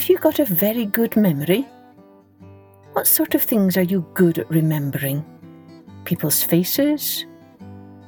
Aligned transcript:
Have 0.00 0.08
you 0.08 0.16
got 0.16 0.38
a 0.38 0.46
very 0.46 0.86
good 0.86 1.14
memory? 1.14 1.68
What 2.94 3.06
sort 3.06 3.34
of 3.34 3.42
things 3.42 3.76
are 3.76 3.82
you 3.82 4.00
good 4.14 4.38
at 4.38 4.48
remembering? 4.48 5.22
People's 6.06 6.42
faces? 6.42 7.26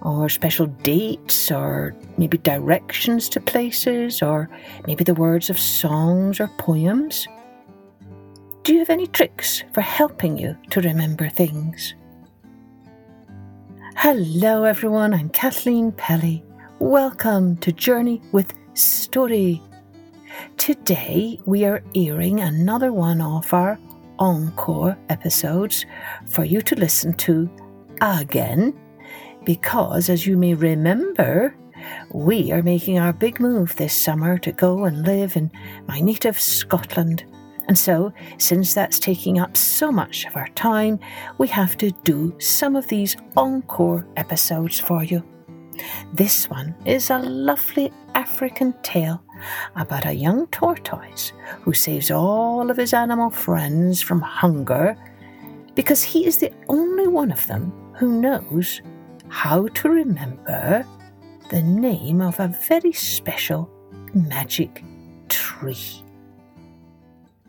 Or 0.01 0.31
special 0.31 0.65
dates? 0.65 1.53
Or 1.53 1.95
maybe 2.17 2.39
directions 2.39 3.29
to 3.29 3.41
places? 3.43 4.23
Or 4.23 4.49
maybe 4.87 5.05
the 5.05 5.13
words 5.13 5.51
of 5.51 5.59
songs 5.59 6.41
or 6.41 6.49
poems? 6.57 7.29
Do 8.63 8.73
you 8.73 8.79
have 8.79 8.89
any 8.89 9.07
tricks 9.07 9.63
for 9.75 9.83
helping 9.83 10.39
you 10.39 10.57
to 10.71 10.81
remember 10.81 11.29
things? 11.29 11.95
Hello, 13.97 14.65
everyone. 14.65 15.13
I'm 15.13 15.29
Kathleen 15.29 15.93
Pelley. 15.93 16.43
Welcome 16.79 17.59
to 17.59 17.71
Journey 17.71 18.23
with 18.33 18.55
Story. 18.73 19.61
Today, 20.57 21.41
we 21.45 21.65
are 21.65 21.83
airing 21.95 22.41
another 22.41 22.93
one 22.93 23.21
of 23.21 23.53
our 23.53 23.79
encore 24.19 24.97
episodes 25.09 25.87
for 26.29 26.45
you 26.45 26.63
to 26.63 26.77
listen 26.77 27.15
to 27.15 27.51
again, 28.01 28.79
because 29.45 30.09
as 30.09 30.27
you 30.27 30.37
may 30.37 30.55
remember, 30.55 31.55
we 32.13 32.53
are 32.53 32.63
making 32.63 32.99
our 32.99 33.13
big 33.13 33.41
move 33.41 33.75
this 33.77 33.95
summer 33.95 34.39
to 34.39 34.53
go 34.53 34.85
and 34.85 35.05
live 35.05 35.37
in 35.37 35.51
my 35.87 36.01
native 36.01 36.39
Scotland. 36.39 37.25
And 37.69 37.79
so, 37.79 38.13
since 38.39 38.75
that's 38.75 38.99
taking 38.99 39.39
up 39.39 39.57
so 39.57 39.93
much 39.93 40.27
of 40.27 40.37
our 40.37 40.49
time, 40.49 40.99
we 41.39 41.49
have 41.49 41.77
to 41.79 41.91
do 42.05 42.35
some 42.39 42.77
of 42.77 42.89
these 42.89 43.17
encore 43.37 44.07
episodes 44.17 44.79
for 44.79 45.05
you. 45.05 45.23
This 46.13 46.51
one 46.51 46.75
is 46.85 47.11
a 47.11 47.19
lovely 47.19 47.93
African 48.15 48.75
tale 48.83 49.23
about 49.77 50.07
a 50.07 50.13
young 50.13 50.47
tortoise 50.49 51.33
who 51.63 51.73
saves 51.73 52.11
all 52.11 52.71
of 52.71 52.77
his 52.77 52.93
animal 52.93 53.31
friends 53.31 54.03
from 54.03 54.21
hunger 54.21 54.97
because 55.75 56.03
he 56.03 56.27
is 56.27 56.37
the 56.37 56.53
only 56.69 57.09
one 57.09 57.33
of 57.33 57.47
them 57.47 57.73
who 57.95 58.21
knows 58.21 58.83
how 59.29 59.67
to 59.69 59.89
remember 59.89 60.87
the 61.49 61.63
name 61.63 62.21
of 62.21 62.39
a 62.41 62.49
very 62.69 62.93
special 62.93 63.71
magic 64.15 64.85
tree. 65.29 66.03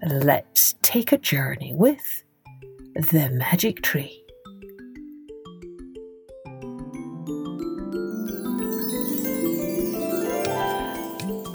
Let's 0.05 0.75
take 0.81 1.11
a 1.11 1.17
journey 1.17 1.73
with 1.73 2.23
the 2.95 3.29
magic 3.29 3.81
tree. 3.81 4.22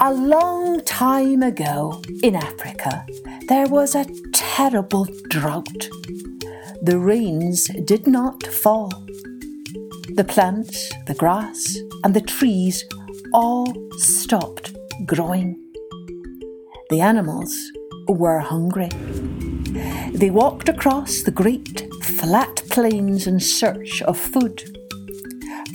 A 0.01 0.13
long 0.13 0.79
time 0.85 1.43
ago 1.43 2.01
in 2.23 2.33
Africa, 2.33 3.05
there 3.49 3.67
was 3.67 3.95
a 3.95 4.05
terrible 4.31 5.05
drought. 5.27 5.89
The 6.81 6.97
rains 6.97 7.65
did 7.83 8.07
not 8.07 8.47
fall. 8.47 8.91
The 10.15 10.23
plants, 10.25 10.89
the 11.05 11.15
grass, 11.15 11.77
and 12.05 12.13
the 12.13 12.21
trees 12.21 12.85
all 13.33 13.73
stopped 13.97 14.73
growing. 15.05 15.57
The 16.89 17.01
animals 17.01 17.53
were 18.07 18.39
hungry. 18.39 18.91
They 20.13 20.29
walked 20.29 20.69
across 20.69 21.23
the 21.23 21.31
great 21.31 21.91
flat 22.03 22.63
plains 22.69 23.27
in 23.27 23.41
search 23.41 24.01
of 24.03 24.17
food. 24.17 24.63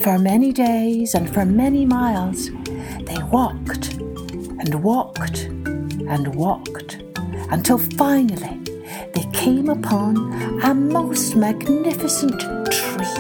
For 0.03 0.19
many 0.19 0.51
days 0.51 1.15
and 1.15 1.33
for 1.33 1.45
many 1.45 1.85
miles, 1.85 2.51
they 3.07 3.23
walked 3.31 3.94
and 4.65 4.83
walked 4.83 5.45
and 5.45 6.35
walked 6.35 7.03
until 7.51 7.77
finally 7.77 8.59
they 9.13 9.29
came 9.35 9.69
upon 9.69 10.17
a 10.63 10.75
most 10.75 11.37
magnificent 11.37 12.41
tree. 12.41 13.15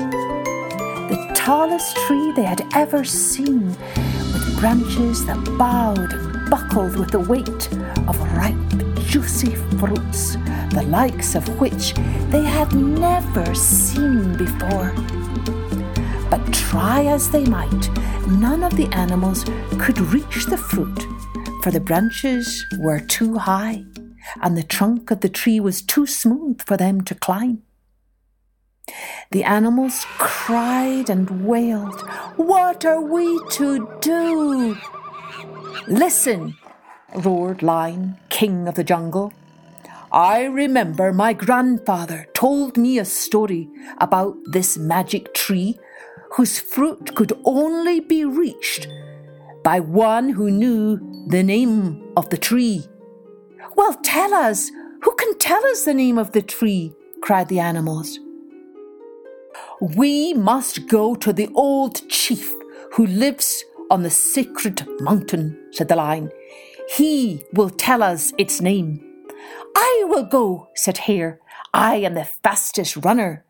The 1.10 1.32
tallest 1.34 1.96
tree 2.06 2.32
they 2.32 2.44
had 2.44 2.66
ever 2.74 3.04
seen, 3.04 3.68
with 4.32 4.58
branches 4.58 5.26
that 5.26 5.38
bowed 5.58 6.14
and 6.14 6.50
buckled 6.50 6.96
with 6.96 7.10
the 7.10 7.20
weight 7.20 7.70
of 8.08 8.18
ripe, 8.32 8.56
juicy 9.04 9.54
fruits, 9.78 10.36
the 10.72 10.86
likes 10.88 11.34
of 11.34 11.46
which 11.60 11.92
they 12.30 12.42
had 12.42 12.74
never 12.74 13.54
seen 13.54 14.34
before. 14.38 14.94
But 16.30 16.54
try 16.54 17.04
as 17.04 17.30
they 17.30 17.44
might, 17.44 17.90
none 18.26 18.62
of 18.62 18.76
the 18.76 18.88
animals 18.92 19.44
could 19.78 20.00
reach 20.00 20.46
the 20.46 20.56
fruit 20.56 21.06
for 21.64 21.70
the 21.70 21.80
branches 21.80 22.66
were 22.78 23.00
too 23.00 23.38
high 23.38 23.82
and 24.42 24.54
the 24.54 24.62
trunk 24.62 25.10
of 25.10 25.20
the 25.20 25.30
tree 25.30 25.58
was 25.58 25.80
too 25.80 26.06
smooth 26.06 26.60
for 26.60 26.76
them 26.76 27.00
to 27.00 27.14
climb. 27.14 27.62
The 29.30 29.44
animals 29.44 30.04
cried 30.18 31.08
and 31.08 31.46
wailed, 31.46 32.02
What 32.36 32.84
are 32.84 33.00
we 33.00 33.40
to 33.52 33.88
do? 34.02 34.76
Listen, 35.88 36.54
roared 37.14 37.62
Lion, 37.62 38.18
king 38.28 38.68
of 38.68 38.74
the 38.74 38.84
jungle. 38.84 39.32
I 40.12 40.44
remember 40.44 41.14
my 41.14 41.32
grandfather 41.32 42.26
told 42.34 42.76
me 42.76 42.98
a 42.98 43.06
story 43.06 43.70
about 43.96 44.36
this 44.44 44.76
magic 44.76 45.32
tree 45.32 45.78
whose 46.32 46.58
fruit 46.60 47.14
could 47.14 47.32
only 47.46 48.00
be 48.00 48.26
reached 48.26 48.86
by 49.64 49.80
one 49.80 50.28
who 50.28 50.50
knew 50.50 51.26
the 51.26 51.42
name 51.42 52.12
of 52.16 52.28
the 52.28 52.36
tree. 52.36 52.86
Well, 53.74 53.94
tell 54.02 54.32
us! 54.32 54.70
Who 55.02 55.14
can 55.16 55.36
tell 55.38 55.64
us 55.66 55.84
the 55.84 55.94
name 55.94 56.18
of 56.18 56.32
the 56.32 56.42
tree? 56.42 56.92
cried 57.20 57.48
the 57.48 57.58
animals. 57.58 58.20
We 59.80 60.34
must 60.34 60.86
go 60.88 61.14
to 61.14 61.32
the 61.32 61.48
old 61.54 62.08
chief 62.08 62.52
who 62.92 63.06
lives 63.06 63.64
on 63.90 64.02
the 64.02 64.10
sacred 64.10 64.86
mountain, 65.00 65.58
said 65.72 65.88
the 65.88 65.96
lion. 65.96 66.30
He 66.96 67.42
will 67.54 67.70
tell 67.70 68.02
us 68.02 68.32
its 68.38 68.60
name. 68.60 69.00
I 69.74 70.04
will 70.06 70.24
go, 70.24 70.68
said 70.74 70.98
Hare. 70.98 71.40
I 71.72 71.96
am 71.96 72.14
the 72.14 72.24
fastest 72.24 72.96
runner. 72.96 73.44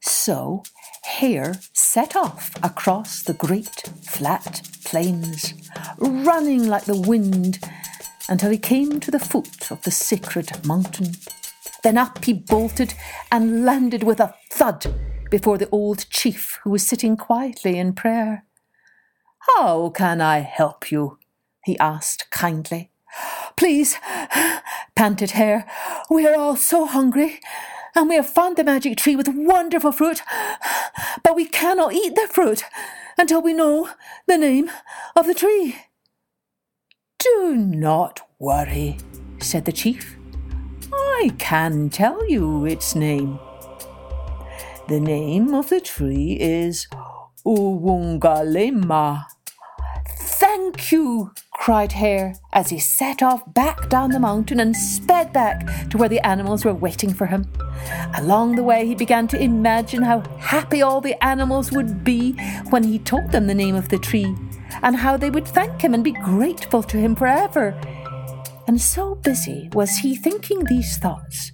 So 0.00 0.62
Hare 1.04 1.54
set 1.72 2.14
off 2.14 2.54
across 2.62 3.22
the 3.22 3.34
great 3.34 3.90
flat 4.02 4.62
plains, 4.84 5.54
running 5.98 6.66
like 6.66 6.84
the 6.84 7.00
wind 7.00 7.58
until 8.28 8.50
he 8.50 8.58
came 8.58 9.00
to 9.00 9.10
the 9.10 9.18
foot 9.18 9.70
of 9.70 9.82
the 9.82 9.90
sacred 9.90 10.64
mountain. 10.66 11.12
Then 11.82 11.96
up 11.96 12.24
he 12.24 12.32
bolted 12.32 12.94
and 13.32 13.64
landed 13.64 14.02
with 14.02 14.20
a 14.20 14.34
thud 14.52 14.86
before 15.30 15.58
the 15.58 15.68
old 15.70 16.08
chief 16.10 16.58
who 16.62 16.70
was 16.70 16.86
sitting 16.86 17.16
quietly 17.16 17.78
in 17.78 17.94
prayer. 17.94 18.44
How 19.56 19.90
can 19.90 20.20
I 20.20 20.40
help 20.40 20.90
you? 20.90 21.18
he 21.64 21.78
asked 21.78 22.30
kindly. 22.30 22.90
Please, 23.56 23.96
panted 24.94 25.32
Hare, 25.32 25.66
we 26.10 26.26
are 26.26 26.34
all 26.34 26.56
so 26.56 26.86
hungry 26.86 27.40
and 27.94 28.08
we 28.08 28.16
have 28.16 28.28
found 28.28 28.56
the 28.56 28.64
magic 28.64 28.96
tree 28.96 29.16
with 29.16 29.28
wonderful 29.28 29.92
fruit, 29.92 30.22
but 31.22 31.36
we 31.36 31.46
cannot 31.46 31.92
eat 31.92 32.14
the 32.14 32.28
fruit 32.30 32.64
until 33.18 33.42
we 33.42 33.52
know 33.52 33.90
the 34.26 34.38
name 34.38 34.70
of 35.16 35.26
the 35.26 35.34
tree. 35.34 35.76
Do 37.18 37.54
not 37.56 38.20
worry, 38.38 38.96
said 39.40 39.64
the 39.64 39.72
chief. 39.72 40.16
I 40.92 41.32
can 41.38 41.90
tell 41.90 42.26
you 42.28 42.64
its 42.64 42.94
name. 42.94 43.38
The 44.88 45.00
name 45.00 45.54
of 45.54 45.68
the 45.68 45.80
tree 45.80 46.38
is 46.40 46.88
Uwungalema. 47.44 49.26
You, 50.88 51.32
cried 51.52 51.92
Hare 51.92 52.34
as 52.52 52.70
he 52.70 52.78
set 52.78 53.22
off 53.22 53.42
back 53.54 53.88
down 53.88 54.10
the 54.10 54.20
mountain 54.20 54.60
and 54.60 54.76
sped 54.76 55.32
back 55.32 55.88
to 55.90 55.98
where 55.98 56.08
the 56.08 56.24
animals 56.26 56.64
were 56.64 56.74
waiting 56.74 57.12
for 57.12 57.26
him. 57.26 57.46
Along 58.16 58.56
the 58.56 58.62
way, 58.62 58.86
he 58.86 58.94
began 58.94 59.28
to 59.28 59.40
imagine 59.40 60.02
how 60.02 60.20
happy 60.38 60.82
all 60.82 61.00
the 61.00 61.22
animals 61.24 61.70
would 61.72 62.04
be 62.04 62.32
when 62.70 62.84
he 62.84 62.98
told 62.98 63.30
them 63.30 63.46
the 63.46 63.54
name 63.54 63.74
of 63.74 63.88
the 63.88 63.98
tree, 63.98 64.34
and 64.82 64.96
how 64.96 65.16
they 65.16 65.30
would 65.30 65.46
thank 65.46 65.82
him 65.82 65.94
and 65.94 66.02
be 66.02 66.12
grateful 66.12 66.82
to 66.82 66.96
him 66.96 67.14
forever. 67.14 67.78
And 68.66 68.80
so 68.80 69.16
busy 69.16 69.68
was 69.72 69.98
he 69.98 70.14
thinking 70.14 70.64
these 70.64 70.96
thoughts 70.96 71.52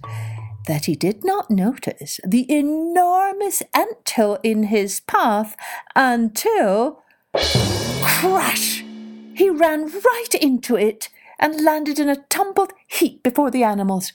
that 0.67 0.85
he 0.85 0.95
did 0.95 1.23
not 1.23 1.49
notice 1.49 2.19
the 2.25 2.45
enormous 2.51 3.63
ant 3.73 4.09
hill 4.09 4.37
in 4.43 4.63
his 4.63 4.99
path 5.01 5.55
until. 5.95 7.01
Crash! 7.33 8.86
He 9.37 9.51
ran 9.51 9.85
right 9.85 10.33
into 10.41 10.75
it 10.75 11.09
and 11.37 11.63
landed 11.63 11.99
in 11.99 12.09
a 12.09 12.23
tumbled 12.27 12.73
heap 12.87 13.21
before 13.21 13.51
the 13.51 13.63
animals. 13.63 14.11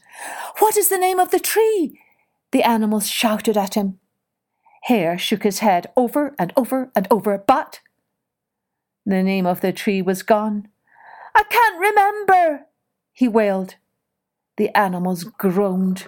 What 0.59 0.77
is 0.77 0.89
the 0.89 0.99
name 0.99 1.21
of 1.21 1.31
the 1.31 1.39
tree? 1.39 2.01
The 2.51 2.65
animals 2.65 3.09
shouted 3.09 3.57
at 3.57 3.75
him. 3.75 4.01
Hare 4.83 5.17
shook 5.17 5.45
his 5.45 5.61
head 5.61 5.87
over 5.97 6.35
and 6.41 6.53
over 6.57 6.91
and 6.97 7.07
over, 7.09 7.39
but 7.39 7.79
the 9.07 9.23
name 9.23 9.47
of 9.47 9.61
the 9.61 9.73
tree 9.73 10.03
was 10.03 10.25
gone. 10.25 10.67
I 11.37 11.45
can't 11.45 11.79
remember, 11.79 12.67
he 13.13 13.29
wailed. 13.29 13.77
The 14.57 14.77
animals 14.77 15.23
groaned. 15.23 16.05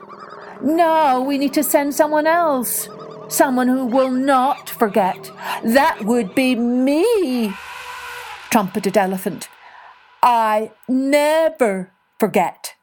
Now 0.60 1.20
we 1.20 1.38
need 1.38 1.54
to 1.54 1.62
send 1.62 1.94
someone 1.94 2.26
else. 2.26 2.88
Someone 3.28 3.68
who 3.68 3.86
will 3.86 4.10
not 4.10 4.68
forget. 4.68 5.30
That 5.62 6.04
would 6.04 6.34
be 6.34 6.56
me, 6.56 7.54
trumpeted 8.54 8.96
Elephant. 8.96 9.48
I 10.22 10.70
never 10.88 11.90
forget. 12.20 12.74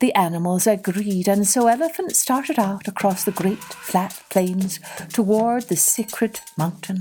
The 0.00 0.12
animals 0.14 0.66
agreed, 0.66 1.28
and 1.28 1.46
so 1.46 1.68
Elephant 1.68 2.16
started 2.16 2.58
out 2.58 2.88
across 2.88 3.22
the 3.22 3.30
great 3.30 3.62
flat 3.62 4.20
plains 4.30 4.80
toward 5.12 5.68
the 5.68 5.76
sacred 5.76 6.40
mountain. 6.56 6.98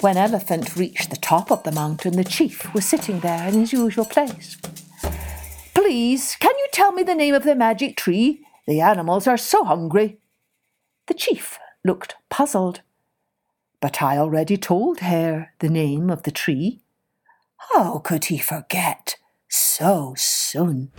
When 0.00 0.16
Elephant 0.16 0.74
reached 0.76 1.10
the 1.10 1.18
top 1.18 1.52
of 1.52 1.62
the 1.62 1.72
mountain, 1.72 2.16
the 2.16 2.24
chief 2.24 2.72
was 2.72 2.86
sitting 2.86 3.20
there 3.20 3.46
in 3.46 3.60
his 3.60 3.74
usual 3.74 4.06
place. 4.06 4.56
Please, 5.74 6.36
can 6.40 6.56
you 6.56 6.68
tell 6.72 6.92
me 6.92 7.02
the 7.02 7.14
name 7.14 7.34
of 7.34 7.44
the 7.44 7.54
magic 7.54 7.98
tree? 7.98 8.40
The 8.66 8.80
animals 8.80 9.26
are 9.26 9.36
so 9.36 9.62
hungry. 9.62 10.20
The 11.06 11.12
chief 11.12 11.58
looked 11.84 12.14
puzzled. 12.30 12.80
But 13.84 14.00
I 14.00 14.16
already 14.16 14.56
told 14.56 15.00
Hare 15.00 15.52
the 15.58 15.68
name 15.68 16.08
of 16.08 16.22
the 16.22 16.30
tree. 16.30 16.80
How 17.70 17.98
could 17.98 18.24
he 18.24 18.38
forget 18.38 19.16
so 19.50 20.14
soon? 20.16 20.90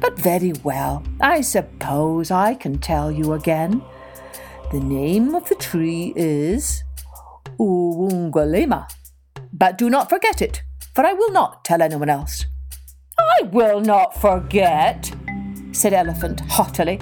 But 0.00 0.18
very 0.18 0.54
well, 0.64 1.02
I 1.20 1.42
suppose 1.42 2.30
I 2.30 2.54
can 2.54 2.78
tell 2.78 3.12
you 3.12 3.34
again. 3.34 3.82
The 4.70 4.80
name 4.80 5.34
of 5.34 5.46
the 5.50 5.54
tree 5.54 6.14
is 6.16 6.82
Uwungalema. 7.60 8.90
But 9.52 9.76
do 9.76 9.90
not 9.90 10.08
forget 10.08 10.40
it, 10.40 10.62
for 10.94 11.04
I 11.04 11.12
will 11.12 11.30
not 11.30 11.62
tell 11.62 11.82
anyone 11.82 12.08
else. 12.08 12.46
I 13.18 13.42
will 13.52 13.82
not 13.82 14.18
forget, 14.18 15.12
said 15.72 15.92
Elephant 15.92 16.40
haughtily. 16.48 17.00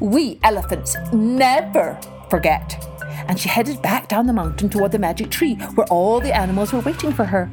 We 0.00 0.40
elephants 0.42 0.96
never 1.12 1.96
forget. 2.28 2.91
And 3.28 3.38
she 3.38 3.48
headed 3.48 3.82
back 3.82 4.08
down 4.08 4.26
the 4.26 4.32
mountain 4.32 4.68
toward 4.68 4.92
the 4.92 4.98
magic 4.98 5.30
tree, 5.30 5.54
where 5.74 5.86
all 5.88 6.20
the 6.20 6.36
animals 6.36 6.72
were 6.72 6.80
waiting 6.80 7.12
for 7.12 7.24
her. 7.24 7.50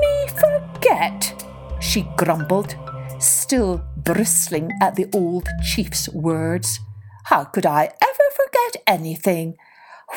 Me 0.00 0.26
forget, 0.38 1.44
she 1.80 2.06
grumbled 2.16 2.76
still 3.20 3.84
bristling 3.96 4.70
at 4.80 4.96
the 4.96 5.06
old 5.12 5.48
chief's 5.62 6.08
words. 6.08 6.80
How 7.24 7.44
could 7.44 7.66
I 7.66 7.84
ever 7.84 8.24
forget 8.34 8.82
anything? 8.86 9.56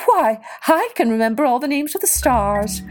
Why, 0.05 0.39
I 0.67 0.89
can 0.95 1.09
remember 1.09 1.45
all 1.45 1.59
the 1.59 1.67
names 1.67 1.93
of 1.93 2.01
the 2.01 2.07
stars, 2.07 2.81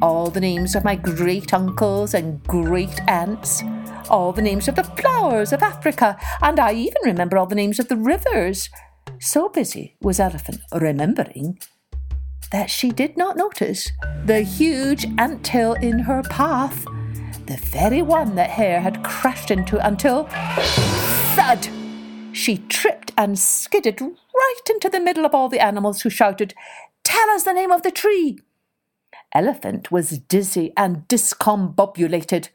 all 0.00 0.30
the 0.30 0.40
names 0.40 0.74
of 0.74 0.84
my 0.84 0.94
great 0.94 1.52
uncles 1.52 2.14
and 2.14 2.42
great 2.44 3.00
aunts, 3.08 3.62
all 4.08 4.32
the 4.32 4.42
names 4.42 4.68
of 4.68 4.76
the 4.76 4.84
flowers 4.84 5.52
of 5.52 5.62
Africa, 5.62 6.16
and 6.42 6.60
I 6.60 6.74
even 6.74 7.02
remember 7.04 7.38
all 7.38 7.46
the 7.46 7.54
names 7.54 7.80
of 7.80 7.88
the 7.88 7.96
rivers. 7.96 8.68
So 9.20 9.48
busy 9.48 9.96
was 10.00 10.20
Elephant 10.20 10.60
remembering 10.72 11.58
that 12.52 12.70
she 12.70 12.90
did 12.90 13.16
not 13.16 13.36
notice 13.36 13.90
the 14.24 14.42
huge 14.42 15.06
ant 15.18 15.46
hill 15.46 15.74
in 15.74 16.00
her 16.00 16.22
path 16.22 16.84
the 17.46 17.56
very 17.58 18.00
one 18.00 18.36
that 18.36 18.50
Hare 18.50 18.80
had 18.80 19.04
crashed 19.04 19.50
into 19.50 19.84
until 19.86 20.24
thud! 21.34 21.68
She 22.32 22.58
tripped 22.68 23.12
and 23.18 23.38
skidded 23.38 24.00
right 24.00 24.60
into 24.70 24.88
the 24.88 25.00
middle 25.00 25.26
of 25.26 25.34
all 25.34 25.48
the 25.48 25.60
animals 25.60 26.02
who 26.02 26.10
shouted, 26.10 26.54
Tell 27.02 27.28
us 27.30 27.44
the 27.44 27.52
name 27.52 27.70
of 27.70 27.82
the 27.82 27.90
tree! 27.90 28.38
Elephant 29.34 29.92
was 29.92 30.18
dizzy 30.18 30.72
and 30.76 31.06
discombobulated. 31.08 32.48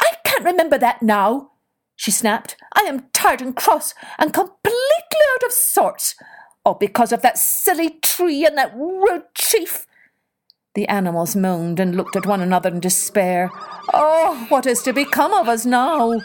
I 0.00 0.14
can't 0.24 0.44
remember 0.44 0.78
that 0.78 1.02
now, 1.02 1.49
she 2.00 2.10
snapped. 2.10 2.56
I 2.72 2.84
am 2.84 3.10
tired 3.12 3.42
and 3.42 3.54
cross 3.54 3.92
and 4.18 4.32
completely 4.32 5.20
out 5.34 5.42
of 5.44 5.52
sorts. 5.52 6.14
All 6.64 6.72
because 6.72 7.12
of 7.12 7.20
that 7.20 7.36
silly 7.36 7.90
tree 8.00 8.42
and 8.46 8.56
that 8.56 8.74
rude 8.74 9.24
chief. 9.34 9.86
The 10.74 10.88
animals 10.88 11.36
moaned 11.36 11.78
and 11.78 11.94
looked 11.94 12.16
at 12.16 12.24
one 12.24 12.40
another 12.40 12.70
in 12.70 12.80
despair. 12.80 13.50
Oh, 13.92 14.46
what 14.48 14.64
is 14.64 14.80
to 14.84 14.94
become 14.94 15.34
of 15.34 15.46
us 15.46 15.66
now? 15.66 16.22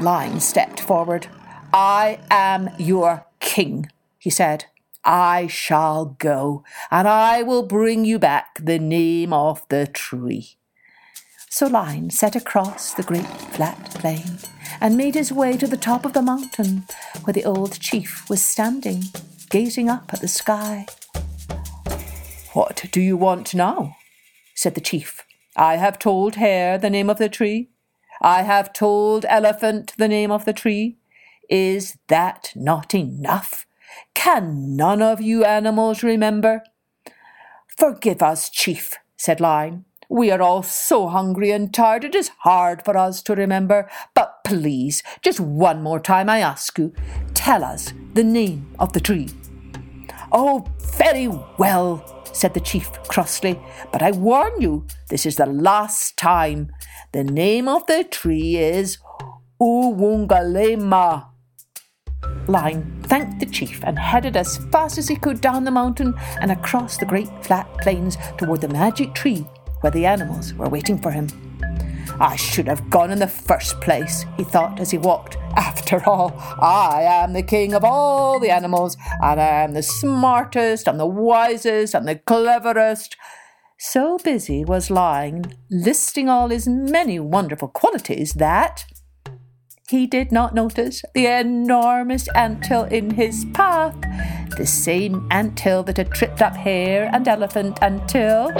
Lion 0.00 0.38
stepped 0.38 0.78
forward. 0.78 1.26
I 1.72 2.20
am 2.30 2.70
your 2.78 3.26
king, 3.40 3.90
he 4.16 4.30
said. 4.30 4.66
I 5.04 5.48
shall 5.48 6.04
go, 6.20 6.62
and 6.88 7.08
I 7.08 7.42
will 7.42 7.64
bring 7.64 8.04
you 8.04 8.20
back 8.20 8.60
the 8.62 8.78
name 8.78 9.32
of 9.32 9.66
the 9.70 9.88
tree. 9.88 10.57
So 11.50 11.66
Lion 11.66 12.10
set 12.10 12.36
across 12.36 12.94
the 12.94 13.02
great 13.02 13.26
flat 13.26 13.90
plain 13.94 14.38
and 14.80 14.96
made 14.96 15.14
his 15.14 15.32
way 15.32 15.56
to 15.56 15.66
the 15.66 15.76
top 15.76 16.04
of 16.04 16.12
the 16.12 16.22
mountain 16.22 16.84
where 17.24 17.32
the 17.32 17.44
old 17.44 17.80
chief 17.80 18.28
was 18.28 18.42
standing, 18.42 19.04
gazing 19.50 19.88
up 19.88 20.12
at 20.12 20.20
the 20.20 20.28
sky. 20.28 20.86
What 22.52 22.84
do 22.92 23.00
you 23.00 23.16
want 23.16 23.54
now? 23.54 23.96
said 24.54 24.74
the 24.74 24.80
chief. 24.80 25.24
I 25.56 25.76
have 25.76 25.98
told 25.98 26.36
Hare 26.36 26.78
the 26.78 26.90
name 26.90 27.08
of 27.10 27.18
the 27.18 27.28
tree. 27.28 27.70
I 28.20 28.42
have 28.42 28.72
told 28.72 29.24
Elephant 29.28 29.94
the 29.96 30.08
name 30.08 30.30
of 30.30 30.44
the 30.44 30.52
tree. 30.52 30.98
Is 31.48 31.96
that 32.08 32.52
not 32.54 32.94
enough? 32.94 33.66
Can 34.14 34.76
none 34.76 35.00
of 35.00 35.20
you 35.20 35.44
animals 35.44 36.02
remember? 36.02 36.62
Forgive 37.66 38.22
us, 38.22 38.50
chief, 38.50 38.96
said 39.16 39.40
Lion. 39.40 39.84
We 40.10 40.30
are 40.30 40.40
all 40.40 40.62
so 40.62 41.08
hungry 41.08 41.50
and 41.50 41.72
tired 41.72 42.02
it 42.02 42.14
is 42.14 42.30
hard 42.38 42.82
for 42.82 42.96
us 42.96 43.22
to 43.24 43.34
remember. 43.34 43.90
But 44.14 44.42
please, 44.42 45.02
just 45.20 45.38
one 45.38 45.82
more 45.82 46.00
time 46.00 46.30
I 46.30 46.38
ask 46.38 46.78
you, 46.78 46.94
tell 47.34 47.62
us 47.62 47.92
the 48.14 48.24
name 48.24 48.74
of 48.78 48.94
the 48.94 49.00
tree. 49.00 49.28
Oh, 50.32 50.66
very 50.96 51.28
well, 51.58 52.24
said 52.32 52.54
the 52.54 52.60
chief 52.60 52.90
crossly, 53.08 53.60
but 53.92 54.02
I 54.02 54.12
warn 54.12 54.60
you, 54.60 54.86
this 55.10 55.26
is 55.26 55.36
the 55.36 55.46
last 55.46 56.16
time. 56.16 56.72
The 57.12 57.24
name 57.24 57.68
of 57.68 57.86
the 57.86 58.04
tree 58.04 58.56
is 58.56 58.96
Uwungalema. 59.60 61.26
Lion 62.46 63.02
thanked 63.02 63.40
the 63.40 63.46
chief 63.46 63.84
and 63.84 63.98
headed 63.98 64.36
as 64.36 64.56
fast 64.72 64.96
as 64.96 65.08
he 65.08 65.16
could 65.16 65.42
down 65.42 65.64
the 65.64 65.70
mountain 65.70 66.14
and 66.40 66.50
across 66.50 66.96
the 66.96 67.04
great 67.04 67.28
flat 67.44 67.70
plains 67.78 68.16
toward 68.38 68.62
the 68.62 68.68
magic 68.68 69.14
tree 69.14 69.46
where 69.80 69.90
the 69.90 70.06
animals 70.06 70.54
were 70.54 70.68
waiting 70.68 70.98
for 70.98 71.10
him. 71.10 71.28
I 72.20 72.36
should 72.36 72.66
have 72.66 72.90
gone 72.90 73.10
in 73.10 73.18
the 73.18 73.28
first 73.28 73.80
place, 73.80 74.24
he 74.36 74.44
thought 74.44 74.80
as 74.80 74.90
he 74.90 74.98
walked. 74.98 75.36
After 75.56 76.02
all, 76.08 76.32
I 76.60 77.02
am 77.02 77.32
the 77.32 77.42
king 77.42 77.74
of 77.74 77.84
all 77.84 78.38
the 78.40 78.50
animals, 78.50 78.96
and 79.22 79.40
I 79.40 79.64
am 79.64 79.72
the 79.72 79.82
smartest, 79.82 80.88
and 80.88 80.98
the 80.98 81.06
wisest, 81.06 81.94
and 81.94 82.06
the 82.06 82.16
cleverest. 82.16 83.16
So 83.78 84.18
busy 84.18 84.64
was 84.64 84.90
Lion 84.90 85.54
listing 85.70 86.28
all 86.28 86.48
his 86.48 86.66
many 86.66 87.20
wonderful 87.20 87.68
qualities 87.68 88.34
that 88.34 88.84
he 89.88 90.06
did 90.06 90.32
not 90.32 90.54
notice 90.54 91.02
the 91.14 91.26
enormous 91.26 92.28
ant 92.34 92.66
hill 92.66 92.84
in 92.84 93.12
his 93.12 93.46
path, 93.54 93.96
the 94.58 94.66
same 94.66 95.26
ant 95.30 95.58
hill 95.58 95.82
that 95.84 95.96
had 95.96 96.10
tripped 96.10 96.42
up 96.42 96.56
hare 96.56 97.08
and 97.14 97.26
elephant 97.26 97.78
until. 97.80 98.52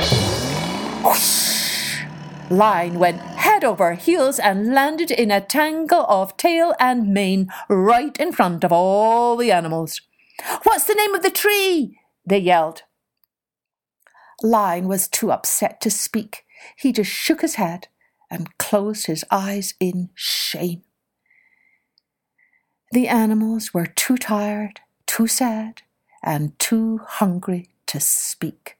Whoosh! 1.05 2.02
Lion 2.50 2.99
went 2.99 3.21
head 3.21 3.62
over 3.62 3.95
heels 3.95 4.38
and 4.38 4.73
landed 4.73 5.11
in 5.11 5.31
a 5.31 5.40
tangle 5.40 6.07
of 6.09 6.37
tail 6.37 6.75
and 6.81 7.12
mane 7.12 7.49
right 7.69 8.17
in 8.19 8.33
front 8.33 8.64
of 8.64 8.73
all 8.73 9.37
the 9.37 9.52
animals. 9.52 10.00
What's 10.62 10.85
the 10.85 10.95
name 10.95 11.14
of 11.14 11.23
the 11.23 11.31
tree? 11.31 12.00
they 12.26 12.38
yelled. 12.38 12.83
Lion 14.43 14.88
was 14.88 15.09
too 15.09 15.31
upset 15.31 15.81
to 15.83 15.90
speak. 15.90 16.45
He 16.76 16.93
just 16.93 17.11
shook 17.11 17.43
his 17.43 17.57
head 17.57 17.88
and 18.31 18.57
closed 18.59 19.07
his 19.07 19.25
eyes 19.31 19.75
in 19.81 20.11
shame. 20.14 20.83
The 22.93 23.09
animals 23.09 23.75
were 23.75 23.87
too 23.87 24.17
tired, 24.17 24.81
too 25.07 25.26
sad, 25.26 25.83
and 26.23 26.59
too 26.59 27.00
hungry 27.07 27.69
to 27.87 28.00
speak. 28.00 28.78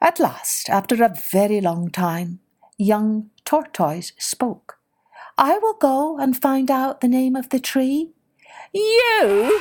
At 0.00 0.20
last, 0.20 0.70
after 0.70 1.02
a 1.02 1.14
very 1.32 1.60
long 1.60 1.90
time, 1.90 2.38
young 2.76 3.30
Tortoise 3.44 4.12
spoke. 4.18 4.78
I 5.36 5.58
will 5.58 5.74
go 5.74 6.18
and 6.18 6.40
find 6.40 6.70
out 6.70 7.00
the 7.00 7.08
name 7.08 7.34
of 7.34 7.48
the 7.48 7.58
tree. 7.58 8.10
You, 8.72 9.60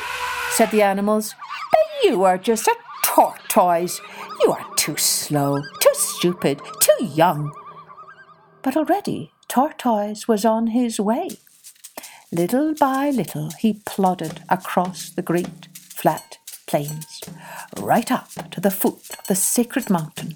said 0.51 0.71
the 0.71 0.83
animals, 0.83 1.33
but 1.71 2.03
you 2.03 2.23
are 2.23 2.37
just 2.37 2.67
a 2.67 2.75
tortoise. 3.03 3.99
You 4.41 4.51
are 4.51 4.75
too 4.75 4.97
slow, 4.97 5.61
too 5.79 5.93
stupid, 5.93 6.61
too 6.81 7.05
young. 7.05 7.51
But 8.61 8.77
already 8.77 9.31
Tortoise 9.47 10.27
was 10.27 10.45
on 10.45 10.67
his 10.67 10.99
way. 10.99 11.29
Little 12.31 12.75
by 12.75 13.09
little 13.09 13.51
he 13.59 13.81
plodded 13.85 14.41
across 14.49 15.09
the 15.09 15.21
great 15.21 15.67
flat 15.73 16.37
plains, 16.67 17.21
right 17.79 18.11
up 18.11 18.29
to 18.51 18.61
the 18.61 18.71
foot 18.71 19.01
of 19.17 19.27
the 19.27 19.35
sacred 19.35 19.89
mountain. 19.89 20.35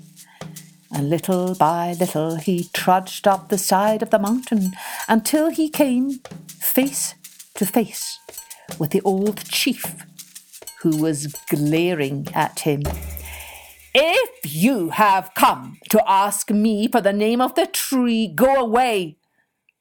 and 0.94 1.10
little 1.10 1.56
by 1.56 1.94
little 1.94 2.36
he 2.36 2.66
trudged 2.74 3.28
up 3.28 3.48
the 3.50 3.58
side 3.58 4.02
of 4.02 4.10
the 4.10 4.20
mountain 4.20 4.72
until 5.08 5.50
he 5.50 5.70
came 5.70 6.20
face 6.60 7.16
to 7.56 7.66
face 7.66 8.20
with 8.78 8.92
the 8.92 9.02
old 9.02 9.46
chief, 9.46 10.06
who 10.82 10.98
was 10.98 11.28
glaring 11.50 12.28
at 12.34 12.62
him. 12.62 12.84
If 13.94 14.54
you 14.56 14.90
have 14.90 15.32
come 15.36 15.78
to 15.90 16.02
ask 16.10 16.50
me 16.50 16.88
for 16.88 17.02
the 17.02 17.14
name 17.14 17.42
of 17.42 17.56
the 17.56 17.68
tree, 17.68 18.28
go 18.28 18.56
away, 18.56 19.18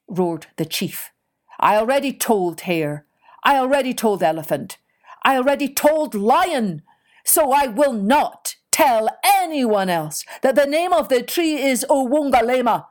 roared 0.07 0.47
the 0.57 0.65
chief. 0.65 1.11
I 1.59 1.77
already 1.77 2.11
told 2.13 2.61
Hare. 2.61 3.05
I 3.43 3.57
already 3.57 3.93
told 3.93 4.21
Elephant. 4.21 4.77
I 5.23 5.37
already 5.37 5.69
told 5.69 6.13
Lion. 6.13 6.81
So 7.23 7.51
I 7.51 7.67
will 7.67 7.93
not 7.93 8.55
tell 8.71 9.09
anyone 9.23 9.89
else 9.89 10.23
that 10.41 10.55
the 10.55 10.65
name 10.65 10.93
of 10.93 11.09
the 11.09 11.21
tree 11.21 11.55
is 11.61 11.85
Owungalema. 11.89 12.85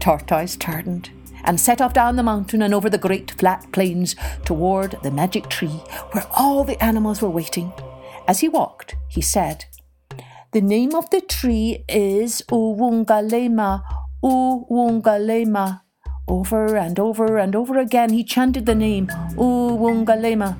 Tortoise 0.00 0.56
turned 0.56 1.10
and 1.44 1.60
set 1.60 1.80
off 1.80 1.92
down 1.92 2.16
the 2.16 2.22
mountain 2.22 2.62
and 2.62 2.74
over 2.74 2.90
the 2.90 2.98
great 2.98 3.30
flat 3.32 3.66
plains 3.72 4.16
toward 4.44 4.98
the 5.02 5.10
magic 5.10 5.48
tree 5.48 5.80
where 6.12 6.26
all 6.36 6.64
the 6.64 6.82
animals 6.82 7.22
were 7.22 7.30
waiting. 7.30 7.72
As 8.28 8.40
he 8.40 8.48
walked, 8.48 8.96
he 9.08 9.22
said, 9.22 9.64
The 10.52 10.60
name 10.60 10.94
of 10.94 11.08
the 11.10 11.20
tree 11.20 11.84
is 11.88 12.42
Owungalema, 12.50 13.82
Owungalema. 14.22 15.82
Over 16.28 16.76
and 16.76 16.98
over 16.98 17.38
and 17.38 17.54
over 17.54 17.78
again 17.78 18.12
he 18.12 18.24
chanted 18.24 18.66
the 18.66 18.74
name 18.74 19.06
Owungalema, 19.36 20.58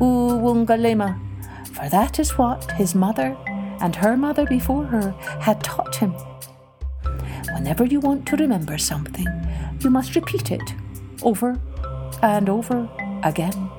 Owungalema, 0.00 1.18
for 1.66 1.88
that 1.88 2.18
is 2.18 2.38
what 2.38 2.70
his 2.72 2.94
mother 2.94 3.36
and 3.80 3.94
her 3.96 4.16
mother 4.16 4.46
before 4.46 4.84
her 4.84 5.12
had 5.40 5.62
taught 5.62 5.96
him. 5.96 6.14
Whenever 7.52 7.84
you 7.84 8.00
want 8.00 8.26
to 8.26 8.36
remember 8.36 8.78
something, 8.78 9.26
you 9.80 9.90
must 9.90 10.14
repeat 10.14 10.50
it 10.50 10.74
over 11.22 11.60
and 12.22 12.48
over 12.48 12.88
again. 13.22 13.70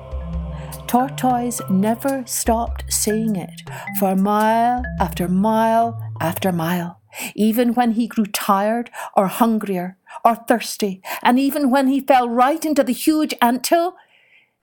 Tortoise 0.86 1.60
never 1.70 2.22
stopped 2.26 2.84
saying 2.92 3.36
it 3.36 3.62
for 3.98 4.14
mile 4.14 4.82
after 5.00 5.26
mile 5.26 5.98
after 6.20 6.52
mile, 6.52 7.00
even 7.34 7.74
when 7.74 7.92
he 7.92 8.06
grew 8.06 8.26
tired 8.26 8.90
or 9.16 9.26
hungrier 9.26 9.96
or 10.24 10.34
thirsty, 10.34 11.02
and 11.22 11.38
even 11.38 11.70
when 11.70 11.88
he 11.88 12.00
fell 12.00 12.28
right 12.28 12.64
into 12.64 12.84
the 12.84 12.92
huge 12.92 13.34
ant 13.40 13.66
hill, 13.66 13.96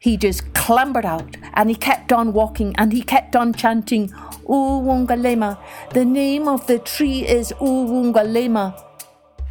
he 0.01 0.15
just 0.15 0.53
clambered 0.53 1.05
out 1.05 1.35
and 1.55 1.69
he 1.69 1.75
kept 1.75 2.13
on 2.13 2.31
walking 2.31 2.73
and 2.77 2.93
he 2.93 3.01
kept 3.01 3.35
on 3.35 3.53
chanting, 3.53 4.07
Uwungalema. 4.47 5.59
The 5.93 6.05
name 6.05 6.47
of 6.47 6.65
the 6.67 6.79
tree 6.79 7.27
is 7.27 7.51
Uwungalema. 7.59 8.81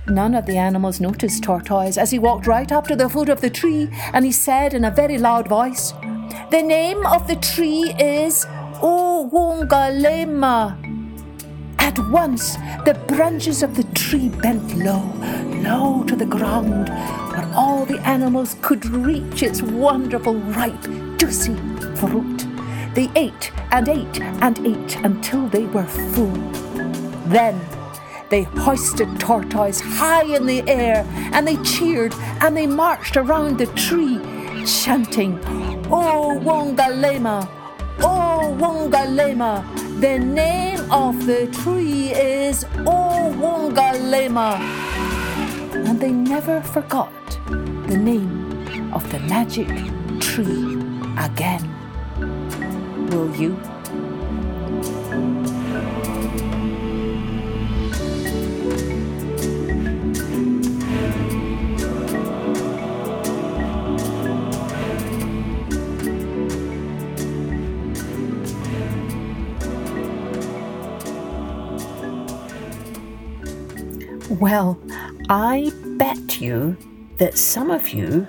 None 0.09 0.35
of 0.35 0.47
the 0.47 0.57
animals 0.57 1.01
noticed 1.01 1.43
Tortoise 1.43 1.99
as 1.99 2.11
he 2.11 2.19
walked 2.19 2.47
right 2.47 2.73
up 2.73 2.87
to 2.87 2.97
the 2.97 3.11
foot 3.11 3.29
of 3.29 3.43
the 3.43 3.51
tree 3.51 3.91
and 4.15 4.25
he 4.25 4.33
said 4.33 4.73
in 4.73 4.87
a 4.87 4.91
very 4.91 5.19
loud 5.19 5.47
voice, 5.49 5.93
The 6.51 6.63
name 6.63 7.05
of 7.05 7.29
the 7.29 7.37
tree 7.37 7.95
is 7.99 8.47
Uwungalema. 8.81 10.79
At 11.79 11.99
once, 12.11 12.57
the 12.87 12.99
branches 13.07 13.63
of 13.63 13.77
the 13.77 13.85
tree 13.95 14.31
bent 14.31 14.79
low, 14.79 15.03
low 15.63 16.05
to 16.05 16.17
the 16.17 16.25
ground, 16.25 16.89
where 17.39 17.55
all 17.55 17.85
the 17.85 18.01
animals 18.01 18.57
could 18.63 18.85
reach 18.87 19.43
its 19.45 19.63
wonderful, 19.63 20.35
ripe, 20.35 20.83
juicy 21.19 21.55
fruit. 21.95 22.47
They 22.95 23.11
ate 23.15 23.53
and 23.71 23.89
ate 23.89 24.21
and 24.21 24.59
ate 24.67 24.97
until 25.05 25.47
they 25.49 25.67
were 25.67 25.87
full. 25.87 26.33
Then 27.29 27.61
they 28.29 28.43
hoisted 28.43 29.21
Tortoise 29.21 29.81
high 29.81 30.25
in 30.25 30.47
the 30.47 30.69
air 30.69 31.07
and 31.33 31.47
they 31.47 31.57
cheered 31.63 32.13
and 32.41 32.57
they 32.57 32.67
marched 32.67 33.17
around 33.17 33.59
the 33.59 33.67
tree, 33.67 34.19
chanting, 34.67 35.39
Oh 35.91 36.41
Wongalema, 36.43 37.49
Oh 38.01 38.57
Wongalema. 38.59 39.63
The 40.01 40.19
name 40.19 40.91
of 40.91 41.27
the 41.27 41.47
tree 41.63 42.11
is 42.13 42.65
Oh 42.85 43.33
Wongalema. 43.39 44.88
And 46.01 46.07
they 46.07 46.13
never 46.13 46.61
forgot 46.61 47.13
the 47.89 47.97
name 47.97 48.93
of 48.93 49.11
the 49.11 49.19
magic 49.19 49.67
tree 50.21 50.77
again. 51.19 51.65
Will 53.11 53.35
you? 53.35 53.59
Well, 74.41 74.79
I 75.29 75.73
you 76.41 76.77
that 77.19 77.39
some 77.39 77.71
of 77.71 77.91
you, 77.91 78.27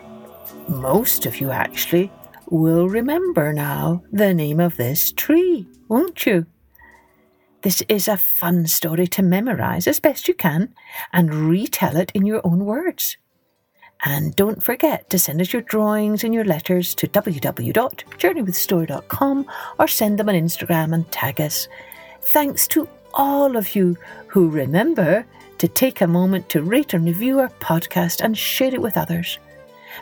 most 0.67 1.25
of 1.25 1.39
you 1.39 1.51
actually, 1.51 2.11
will 2.49 2.89
remember 2.89 3.53
now 3.53 4.03
the 4.11 4.33
name 4.33 4.59
of 4.59 4.75
this 4.77 5.11
tree, 5.11 5.67
won't 5.87 6.25
you? 6.25 6.47
This 7.61 7.83
is 7.89 8.07
a 8.07 8.17
fun 8.17 8.67
story 8.67 9.05
to 9.07 9.21
memorize 9.21 9.85
as 9.85 9.99
best 9.99 10.27
you 10.27 10.33
can 10.33 10.73
and 11.11 11.49
retell 11.49 11.97
it 11.97 12.11
in 12.13 12.25
your 12.25 12.41
own 12.45 12.65
words. 12.65 13.17
And 14.05 14.33
don't 14.35 14.63
forget 14.63 15.09
to 15.09 15.19
send 15.19 15.41
us 15.41 15.51
your 15.51 15.63
drawings 15.63 16.23
and 16.23 16.33
your 16.33 16.45
letters 16.45 16.95
to 16.95 17.07
www.journeywithstory.com 17.07 19.45
or 19.77 19.87
send 19.87 20.17
them 20.17 20.29
on 20.29 20.35
Instagram 20.35 20.93
and 20.93 21.11
tag 21.11 21.41
us. 21.41 21.67
Thanks 22.21 22.65
to 22.69 22.87
all 23.13 23.57
of 23.57 23.75
you 23.75 23.97
who 24.27 24.49
remember 24.49 25.25
to 25.59 25.67
take 25.67 26.01
a 26.01 26.07
moment 26.07 26.49
to 26.49 26.63
rate 26.63 26.93
and 26.93 27.05
review 27.05 27.39
our 27.39 27.49
podcast 27.59 28.21
and 28.21 28.37
share 28.37 28.73
it 28.73 28.81
with 28.81 28.97
others. 28.97 29.37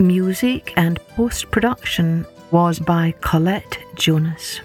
Music 0.00 0.72
and 0.76 1.00
post 1.08 1.50
production 1.50 2.24
was 2.50 2.78
by 2.78 3.12
Colette 3.20 3.78
Jonas. 3.96 4.60